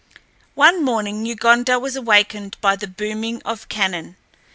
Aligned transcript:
One 0.55 0.83
morning, 0.83 1.21
New 1.21 1.35
Gondar 1.35 1.77
was 1.79 1.95
awakened 1.95 2.57
by 2.59 2.75
the 2.75 2.87
booming 2.87 3.39
of 3.43 3.69
cannon. 3.69 4.15